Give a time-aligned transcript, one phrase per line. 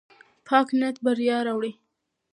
[0.47, 1.71] پاک نیت بریا راوړي.